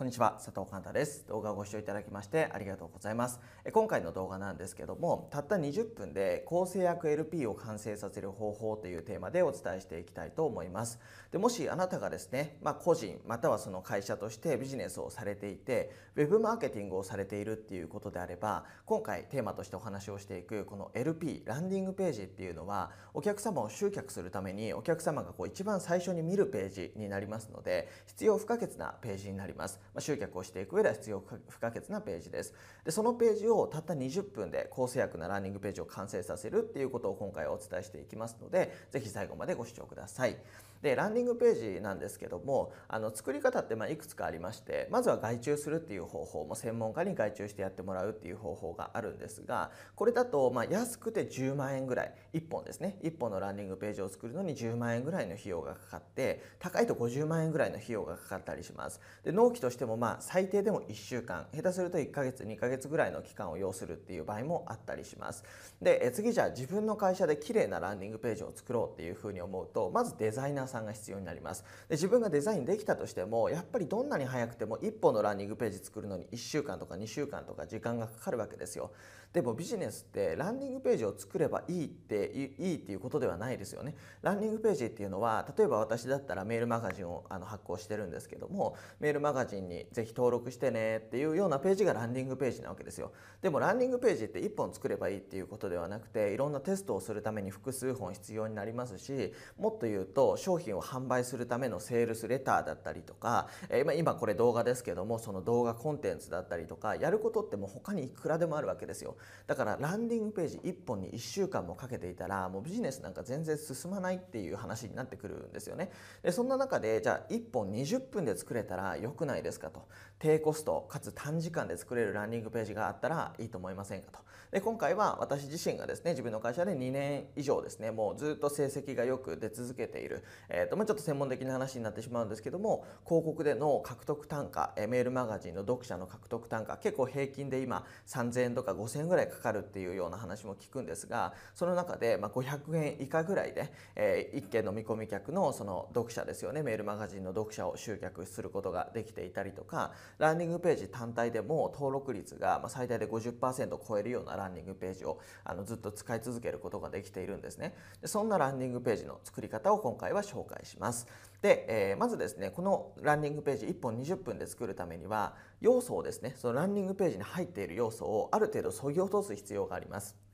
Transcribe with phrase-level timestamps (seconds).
[0.00, 1.26] こんにちは佐藤寛太です。
[1.28, 3.38] 動画をご視聴いただきましてありがとうございます。
[3.70, 10.98] 今回の動画なんですけどもたった20分で構成薬 LP を完成させる方法というテーマでお伝えしていきたいと思います。
[11.32, 29.78] でもしあなたがですね、まあ、個人またはその会社としてビジネスをされていて Web マーケティングをされているっていうことであれば今回テーマとしてお話をしていくこの LP ランディングページっていうのはお客様を集客するためにお客様がこう一番最初に見るページになりますので必要不可欠なページになります。
[29.94, 32.54] ま集客をしていく上では必要不可欠なページです。
[32.84, 40.36] でそのページをたった20分で構成薬なランニングページを完成させるっていうことを今回お伝えしていきますので是非最後までご視聴ください。
[40.82, 52.98] でランディングページなんですけどもあの作り方ってまいくつかありましてまずは外注するっていう方法も専門家に外注してやってもらうっていう方法があるんですがこれだとま安くて10万円ぐらい1本ですね。
[53.02, 59.00] 1本のランディングページを作るのに10万円ぐらいの費用がかかって高いと50万円ぐらいの費用がかかったりします。
[59.22, 65.44] で納期としてもまあ最低でも1週間下手すると1ヶ月2ヶ月ぐらいの期間を要するっていう場合もあったりします。
[65.80, 71.64] で次じゃあ自分の会社で綺麗なランディングページを作ろうっていうふうに思うとまずデザイナーさんが必要になります。
[71.88, 78.90] で自分がデザインできたとしてもやっぱりどんなに早くても1本のランニングページ作るのに1週間とか2週間とか時間がかかるわけですよ。
[79.32, 83.94] でもビジネスってランニングページを作ればいいっていいっていうことではないですよね。
[84.22, 93.12] ランニングページっていうのは例えば私だったらメールマガジンをあの発行してるんですけどもメールマガジンにぜひ登録してねっていうようなページがランディングページなわけですよ。
[93.40, 103.48] でもランディングページって1本作ればいいっていうことではなくていろんなテストをするために複数本必要になりますしもっと言うと商品を販売するためのセールスレターだったりとか、
[103.96, 109.16] 今これ動画ですけどもその動画コンテンツだったりとかやることってもう他にいくらでもあるわけですよ。
[109.46, 115.90] だからランディングページ1本に1週間もかけていたらもうビジネスなんか全然進まないっていう話になってくるんですよね。
[116.22, 119.86] でそんな中でじゃあ1本20分で作れたら良くないですかと。
[120.18, 124.18] 低コストかつ短時間で作れるランディングページがあったらいいと思いませんかと。
[124.50, 157.74] で今回は私自身がですね自分の会社で2年以上ですねもうずっと成績がよく出続けている、えーとまあ、ちょっと専門的な話になってしまうんですけども広告での獲得単価、えメールマガジンの読者の獲得単価結構平均で今3000円とか5000円ぐらいかかるっていうような話も聞くんですがその中でま500円以下ぐらいで、え1件の見込み客のその読者ですよねメールマガジンの読者を集客することができていたりとかランディングページ単体でも登録率が最大で50%を超えるようなランディングページをあのずっと使い続けることができているんですね。
[158.00, 161.06] でそんなランディングページの作り方を今回は紹介します。
[161.42, 170.29] で、えー、まずですねこのランディングページ1本20分で作るためには要素をですねそのランディングページに入っている要素をある程度削ぎ落とす必要があります。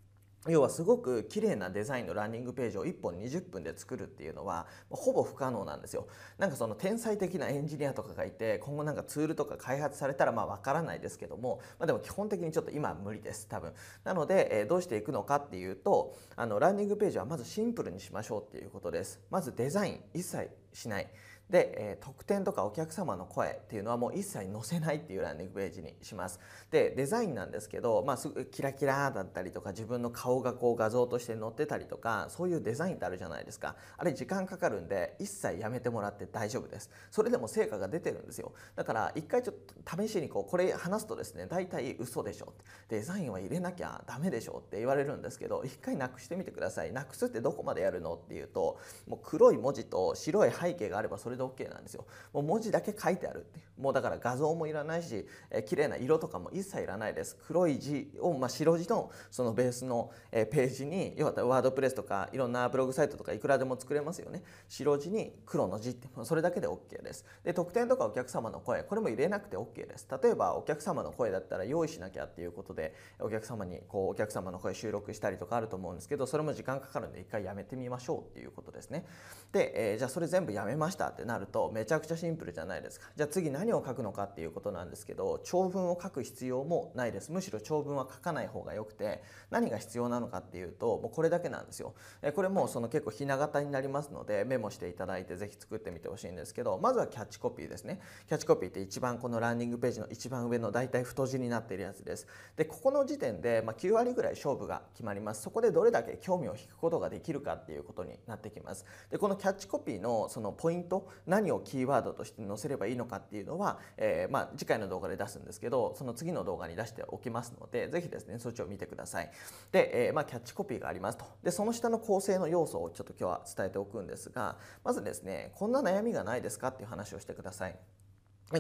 [0.48, 6.06] 要はすごく綺麗なデザインのランディングページを1本20分で作るっていうのはほぼ不可能なんですよ。
[6.38, 13.72] なんかその天才的なエンジニアとかがいて今後なんかツールとか開発されたらまあ分からないですけども、まあ、でも基本的にちょっと今は無理です多分。
[14.04, 19.20] なので、え、どうしていくのかっていうとあのランディングページはまずシンプルにしましょうっていうことです。
[19.30, 21.08] まずデザイン一切しない。
[21.50, 26.40] で、えー、特典とかお客様の声っていうのはもう一切載せないっていうランディングページにします。
[26.72, 33.76] でデザインなんですけど、まあ、すぐキラキラだったりとか自分の顔がこう画像として載ってたりとかそういうデザインってあるじゃないですか。
[33.96, 36.90] あれ時間かかるんで一切やめてもらって大丈夫です。
[37.12, 38.52] それでも成果が出てるんですよ。
[38.74, 42.54] だから一回ちょっと試しにこうこれ話すとですね大体嘘でしょ
[42.88, 46.92] デザインは入れなきゃダメでしょって言われるんですけど一回なくしてみてください。
[46.92, 52.04] なくすってどこまでやるのっていうともう黒い文字と白い背背景があればそれで OK なんですよ。
[52.32, 57.36] もう文字だけ書いてあるってもうだから画像もいらないし、えー、綺麗な色とかも一切いらないです。
[57.46, 64.42] 黒い字を、まあ、白字のそのベースの、えー、ページに要はワードプレスとかいろんなブログサイトとかいくらでも作れますよね。
[64.68, 67.24] 白字に黒の字ってそれだけで OK です。
[67.44, 70.06] で特典とかお客様の声これも入れなくて OK です。
[70.22, 79.04] 例えばお客様の声だったら用意しなきゃっていうことでお客様にこうお客様の声収録したりとかあると思うんですけどそれも時間かかるんで一回やめてみましょうっていうことですね。
[79.52, 83.06] で、えー、じゃあそれ全部やめましたってなるとめちゃくちゃシンプルじゃないですか。
[83.14, 87.30] じゃあ次何を書くのかっていうことなんですけど長文を書く必要もないです。
[87.30, 91.94] むしろ長文は書かない方がよくて何が必要なのかっていうともうこれだけなんですよ。
[92.34, 98.00] これもその結構ひな形になりますのでメモしていただいてぜひ作ってみてほしいんですけどまずはキャッチコピーですね。
[98.26, 102.26] キャッチコピーって一番このランディングページの一番上の大体太字になっているやつです。
[102.56, 105.42] でここの時点でま9割ぐらい勝負が決まります。
[105.42, 108.84] そこでどれだけ興味を引くことができるかっていうことになってきます。
[109.10, 119.30] でこのキャッチコピーのそのポイント何をキーワードとして載せればいいのかっていうのは、えー、まあ、次回の動画で出すんですけどその次の動画に出しておきますのでぜひですねそっちを見てください
[119.72, 127.78] で、えー、まあ、キャッチコピーがありますとでその下の構成の要素をちょっと今日は伝えておくんですがまずですねこんな悩みがないですかっていう話をしてください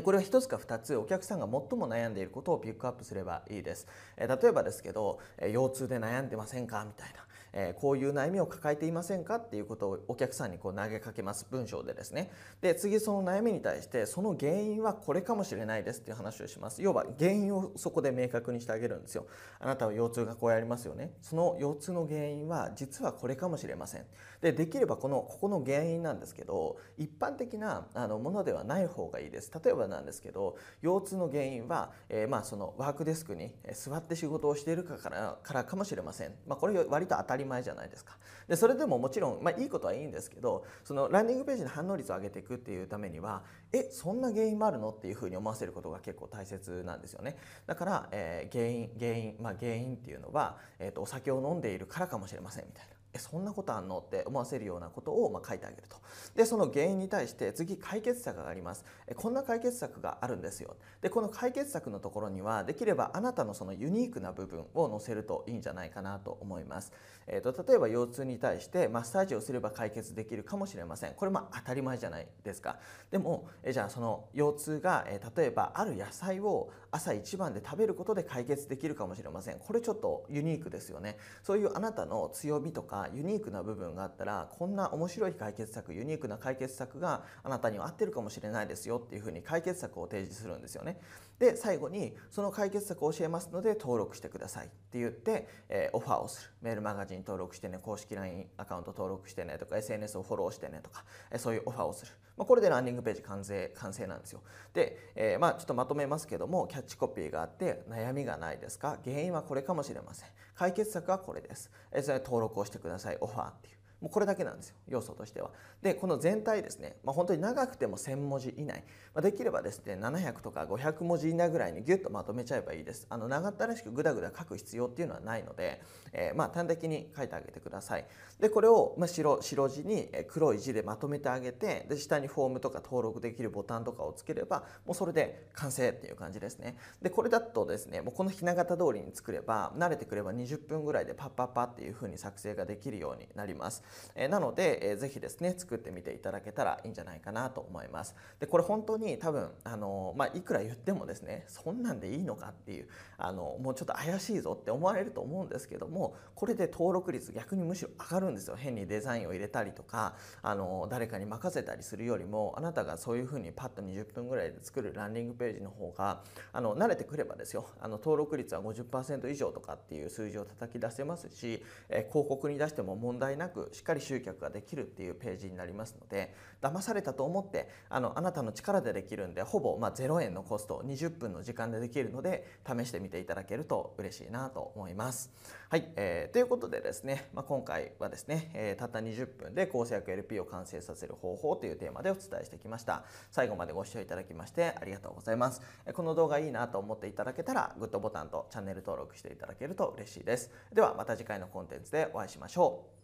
[0.02, 3.86] これは1つか2つお客さんが最も悩んでいることをピックアップすればいいです。
[4.18, 7.24] 例えばですけど、腰痛で悩んでませんかみたいな。
[7.58, 12.30] えこういう悩みを抱えていませんかっていうことをお客さんにこう投げかけます文章でですね。
[12.60, 16.82] で次その悩みに対してその原因はこれかもしれないですっていう話をします。
[16.82, 19.26] 要は原因をそこで明確にしてあげるんですよ。
[19.58, 21.14] あなたは腰痛がこうやりますよね。
[21.22, 24.04] その腰痛の原因は実はこれかもしれません。
[24.42, 29.50] でできればこのここの原因なんですけど一般的なあのものではない方がいいです。
[29.64, 38.16] 例えばなんですけど腰痛の原因は、えー、まあそのワークデスクに座って仕事をしているからからかもしれません、まあ、これ割と当たり前じゃないですか。
[38.48, 47.36] でそれでももちろん、まあ、いいことはいいんですけどそのランディングページの反応率を上げていくっていうためにはえそんな原因もあるのっていうふうに思わせることが結構大切なんですよね。
[47.66, 52.95] だから、えー、原因原因まあ原因っていうのは、えーと、お酒を飲んでいるからかもしれませんみたいな。
[53.16, 53.98] えそんなことあんの？
[53.98, 55.96] って思わせるようなことをま書いてあげると。
[56.34, 66.92] でその原因に対して次解決策がありますえこんな解決策があるんですよでこの解決策のところにはできればあなたのそのユニークな部分を載せるといいんじゃないかなと思います、
[67.26, 71.14] えーと、例えば腰痛に対してマッサージをすれば解決できるかもしれません。
[71.14, 72.78] これま当たり前じゃないですか。
[73.10, 79.58] でもえじゃあその腰痛が、え例えばある野菜を朝一番で食べることで解決できるかもしれません。
[79.58, 81.18] これちょっとユニークですよね。
[81.42, 90.98] そういうあなたの強みとかユニークな部分があったらこんな面白い解決策ユニークな解決策があなたには合ってるかもしれないですよっていうふうに解決策を提示するんですよね。
[91.38, 96.50] で最後にその解決策を教えますので登録してくださいって言って、えー、オファーをする。
[96.62, 104.42] メールマガジン登録してね公式 LINE アカウント登録してねとか SNS をフォローしてねとか、えー、そういうオファーをする、まあ、これでランディングページ完成完成なんですよ。
[104.72, 108.98] で、えー、まあちょっとまとめますけどもキャッチコピーがあって悩みがないですか？
[109.04, 110.28] 原因はこれかもしれません。
[110.54, 113.18] 解決策はこれです、えー、それ登録をしてください。
[113.20, 113.76] オファーっていう。
[114.06, 115.50] もうこれだけなんですよ要素としては。
[115.82, 123.08] でこの全体ですね、まあ、本当に長くても1000文字以内、まあ、できればですね700とか500文字以内ぐらいにギュッとまとめちゃえばいいです。
[123.10, 125.82] あの長ったらしくグダグダ書く必要っていうのはないので、
[126.12, 128.06] えー、まあ端的に書いてあげてください。
[128.38, 136.76] でこれを、まあ、白白地に黒い字でまとめてあげてで下にフォームとか登録できるボタンとかをつければもうそれで完成っていう感じですね。
[137.02, 143.82] でこれだとですねもうこのひな形通りに作れば慣れてくれば20分ぐらいでパッパッパっていう風に作成ができるようになります。
[144.14, 148.16] えー、なのでで、えー、ぜひですね作ってみていただけたらいいんじゃないかなと思います。
[148.40, 158.56] でこれ本当に多分あの、まあ、いくら言ってもですねそんなんでいいのかっていうあのもうちょっと怪しいぞって思われると思うんですけどもこれで登録率逆にむしろ上がるんですよ。
[158.56, 166.22] 変にデザインを入れたりとかあの誰かに任せたりするよりもあなたがそういうふうにパッと20分ぐらいで作るランディングページの方が
[166.52, 167.66] あの慣れてくればですよ。
[167.80, 185.30] あの登録率は50%以上とかっていう数字を叩き出せますし、え広告に出しても問題なくしっかり集客ができるっていうページになりますので騙されたと思ってあのあなたの力でできるんでほぼま0円のコスト20分の時間でできるので試してみていただけると嬉しいなと思います。
[185.68, 193.04] はい、えー、ということでですね、まあ、今回はですね、えー、たった20分で構成薬 LP を完成させる方法というテーマでお伝えしてきました。
[193.30, 195.60] 最後までご視聴いただきましてありがとうございます。
[195.92, 200.50] この動画いいなと思っていただけたらグッドボタンとチャンネル登録していただけると嬉しいです。
[200.72, 202.94] ではまた次回のコンテンツでお会いしましょう。